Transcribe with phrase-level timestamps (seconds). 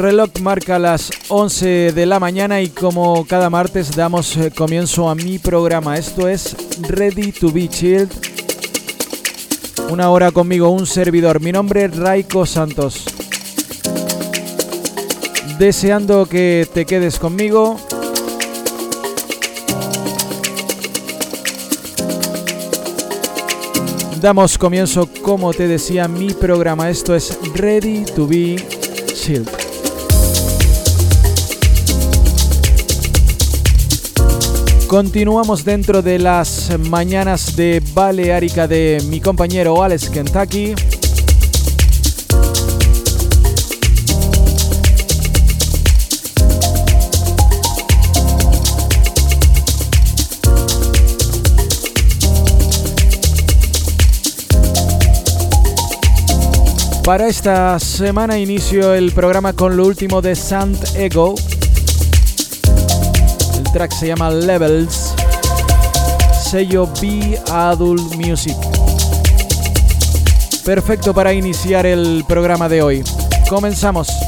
[0.00, 5.14] Reloj marca las 11 de la mañana y como cada martes damos eh, comienzo a
[5.14, 5.98] mi programa.
[5.98, 6.56] Esto es
[6.88, 8.08] Ready to be Chilled.
[9.90, 11.40] Una hora conmigo, un servidor.
[11.40, 13.04] Mi nombre es Raiko Santos.
[15.58, 17.78] Deseando que te quedes conmigo.
[24.18, 26.88] Damos comienzo, como te decía, mi programa.
[26.88, 28.56] Esto es Ready to be
[29.14, 29.59] Chilled.
[34.90, 40.74] Continuamos dentro de las mañanas de Baleárica de mi compañero Alex Kentucky.
[57.04, 61.36] Para esta semana inicio el programa con lo último de Sant Ego,
[63.72, 65.14] track se llama Levels,
[66.50, 68.56] sello B Adult Music.
[70.64, 73.04] Perfecto para iniciar el programa de hoy.
[73.48, 74.19] Comenzamos.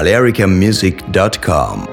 [0.00, 1.89] BalearicaMusic.com.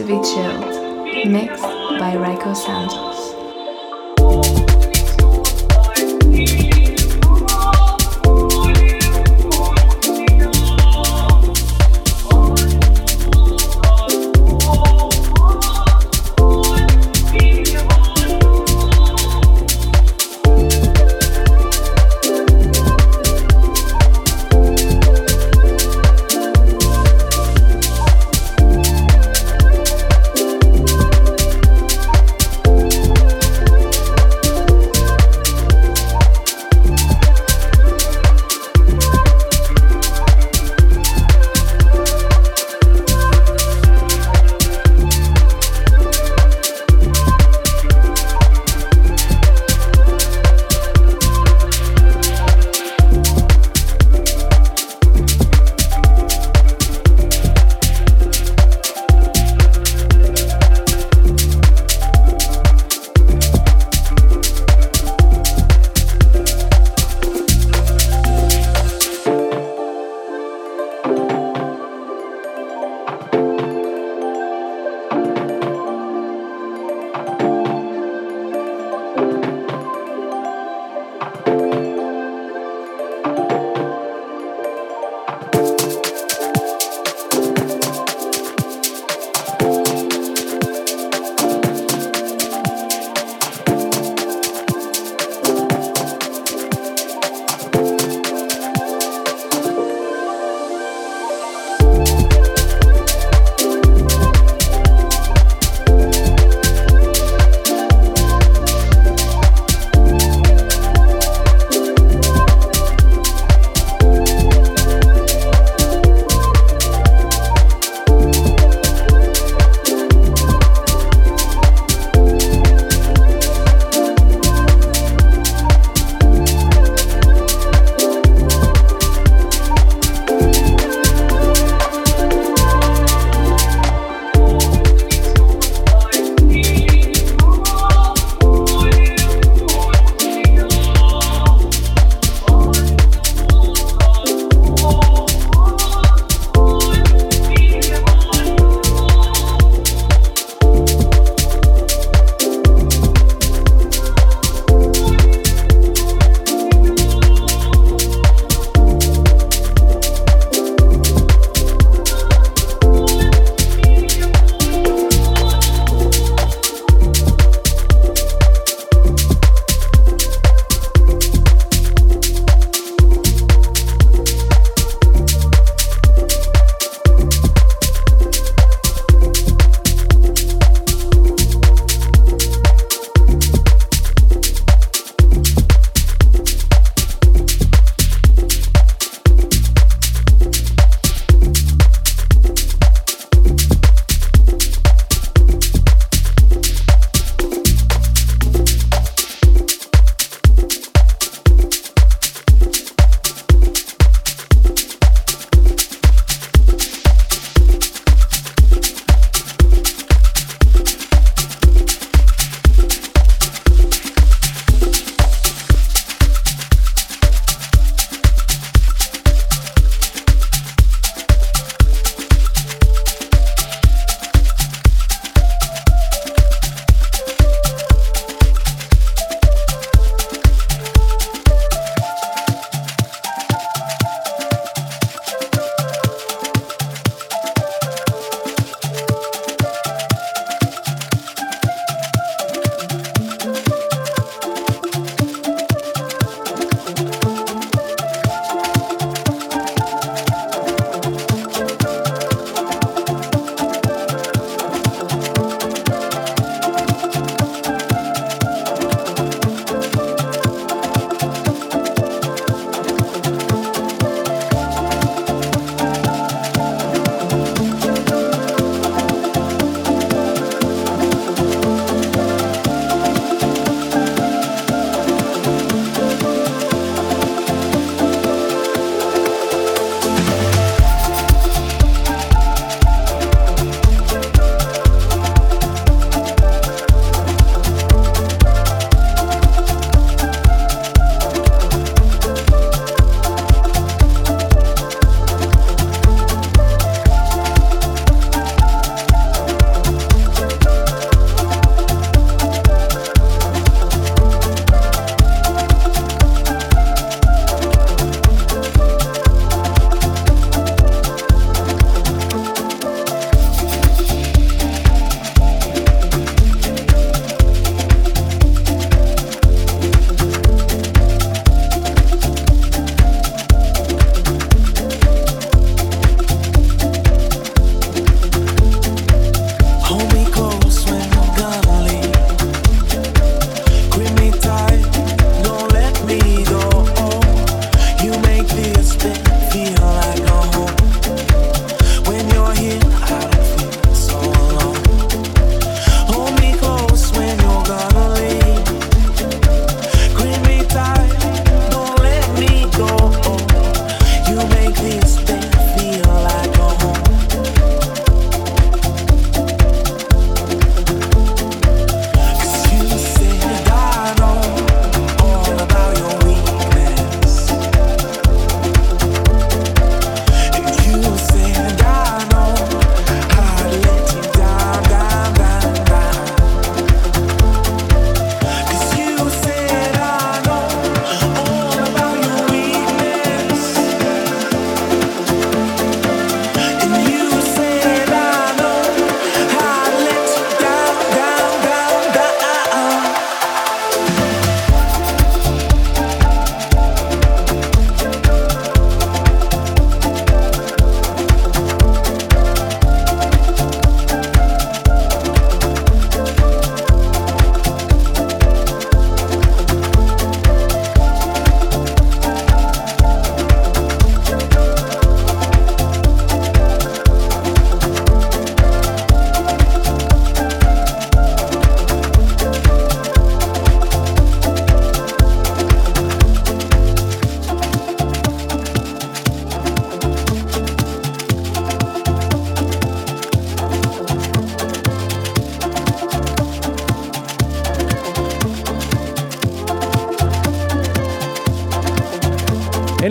[0.00, 1.26] to be chilled.
[1.26, 2.99] Mixed by Raiko Santos.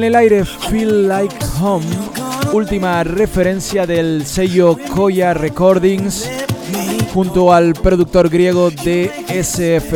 [0.10, 1.86] El aire Feel Like Home,
[2.52, 6.28] última referencia del sello Koya Recordings
[7.14, 9.94] junto al productor griego DSF.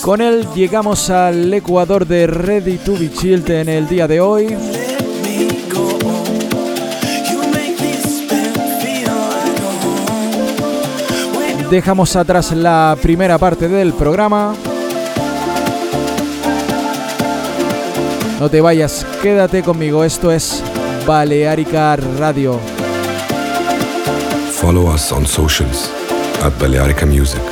[0.00, 4.56] Con él llegamos al Ecuador de Ready to Be Chilled en el día de hoy.
[11.72, 14.54] Dejamos atrás la primera parte del programa.
[18.38, 20.04] No te vayas, quédate conmigo.
[20.04, 20.62] Esto es
[21.06, 22.60] Balearica Radio.
[24.52, 25.90] Follow us on socials
[26.44, 27.51] at Balearica Music.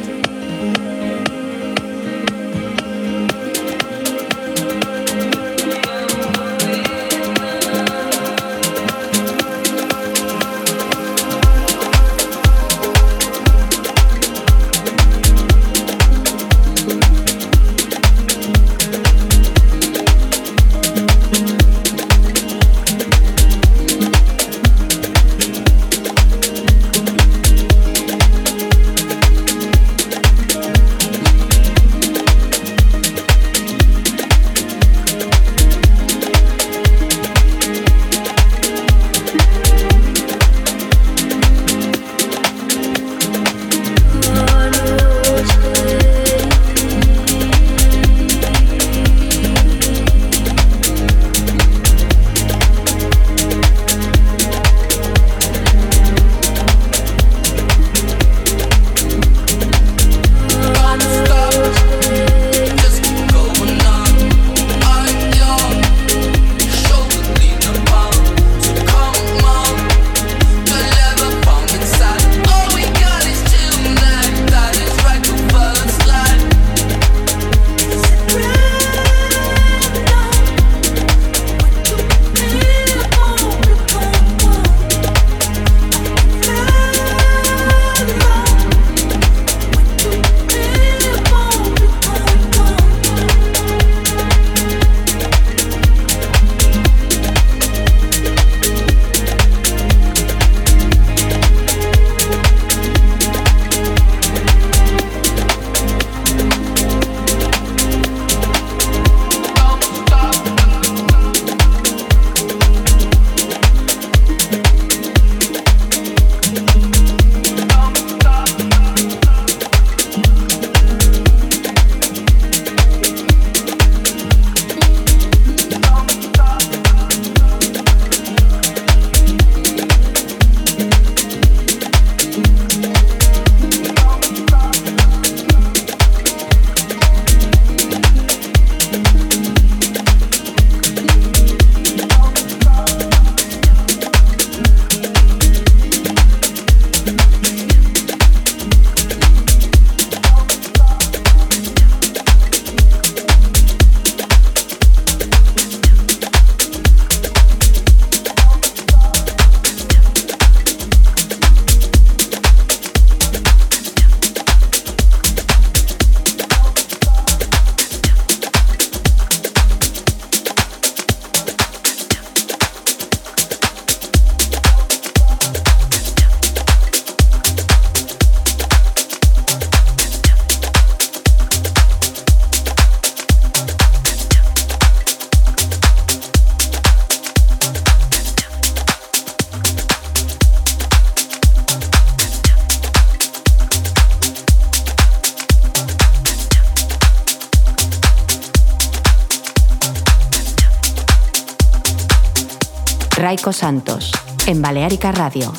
[203.51, 204.11] Santos,
[204.45, 205.51] en Baleárica Radio.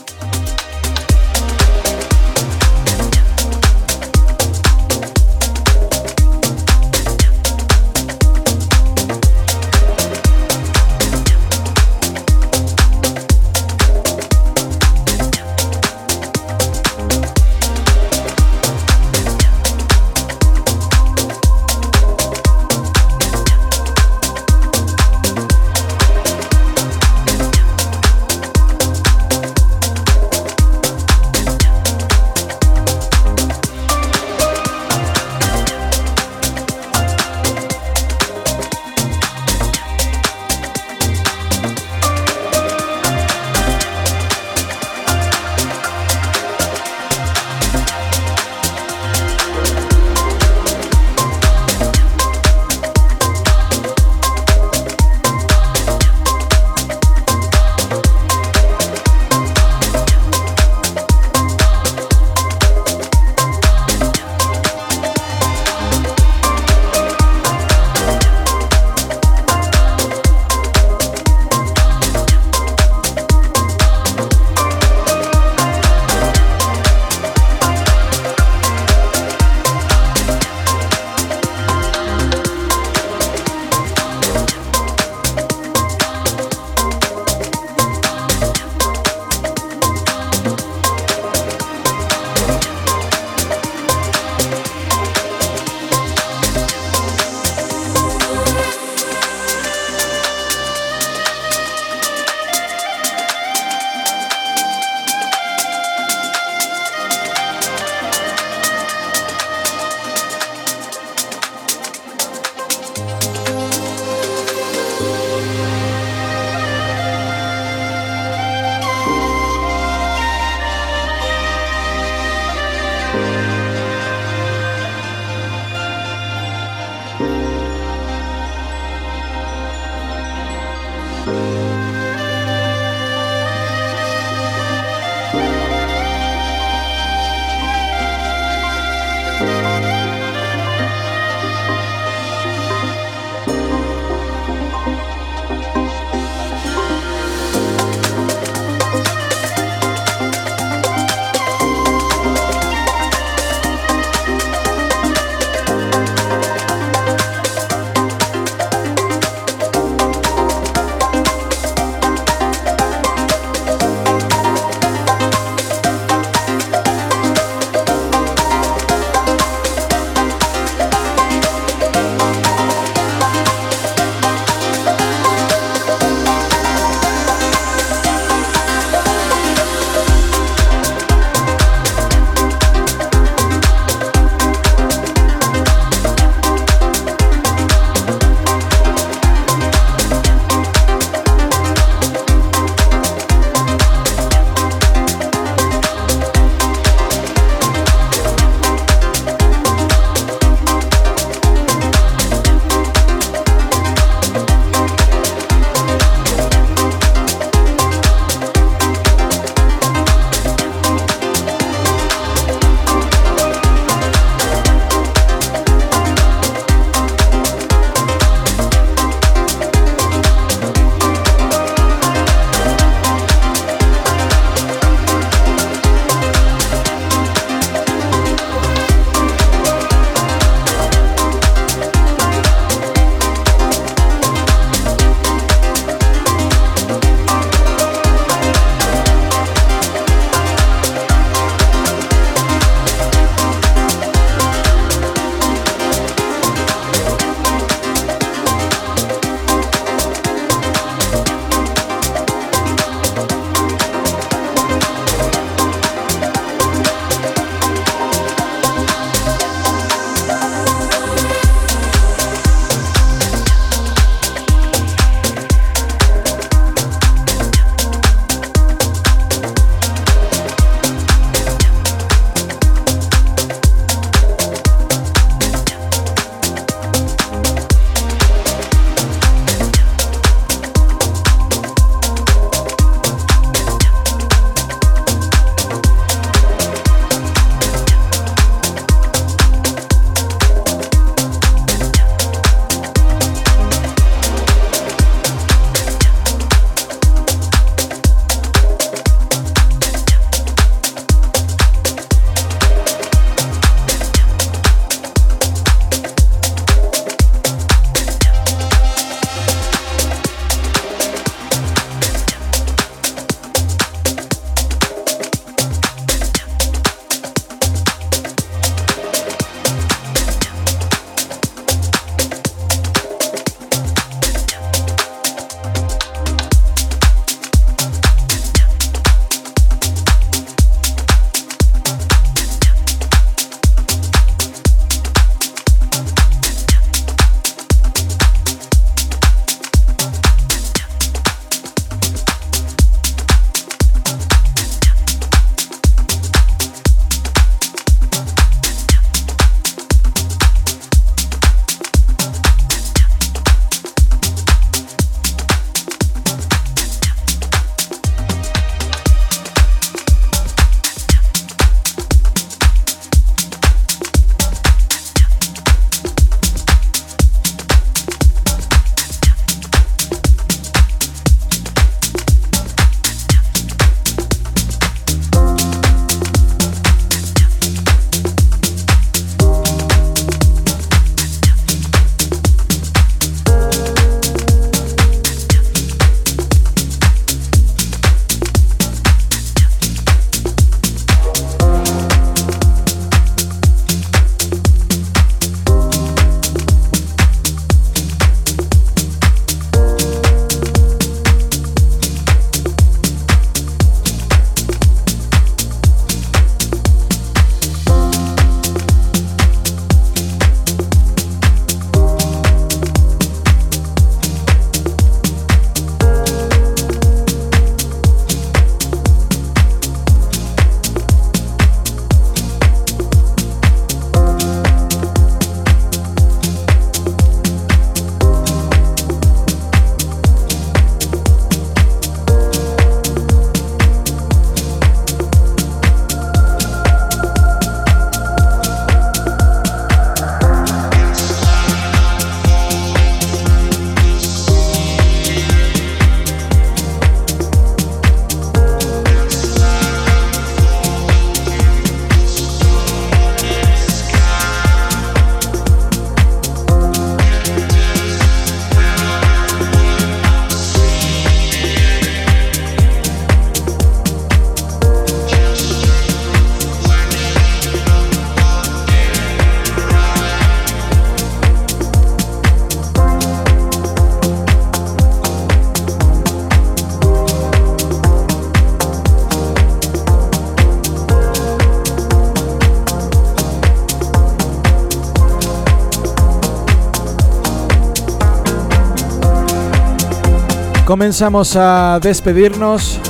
[490.93, 493.01] Comenzamos a despedirnos.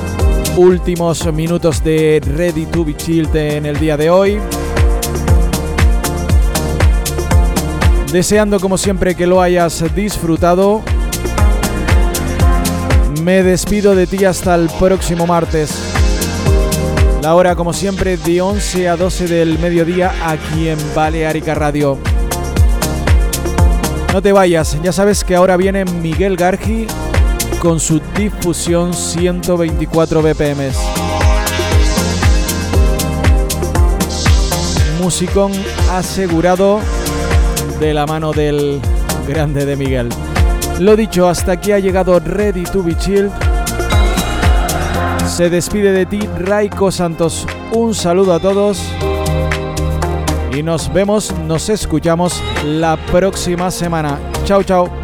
[0.57, 4.39] Últimos minutos de Ready to Be Chilled en el día de hoy.
[8.13, 10.81] Deseando como siempre que lo hayas disfrutado.
[13.25, 15.77] Me despido de ti hasta el próximo martes.
[17.21, 21.99] La hora como siempre de 11 a 12 del mediodía aquí en Balearica Radio.
[24.13, 26.87] No te vayas, ya sabes que ahora viene Miguel Gargi
[27.63, 30.73] con su difusión 124 BPM.
[35.01, 35.53] Musicón
[35.93, 36.81] asegurado
[37.79, 38.81] de la mano del
[39.29, 40.09] grande de Miguel.
[40.81, 43.31] Lo dicho, hasta aquí ha llegado Ready to Be Chilled.
[45.29, 47.47] Se despide de ti Raiko Santos.
[47.71, 48.83] Un saludo a todos.
[50.53, 54.19] Y nos vemos, nos escuchamos la próxima semana.
[54.45, 55.02] Chao, chao.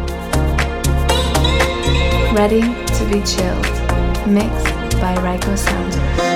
[2.33, 3.65] Ready to be chilled.
[4.27, 6.28] Mixed by Raiko Santos.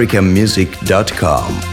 [0.00, 1.69] americamusic.com.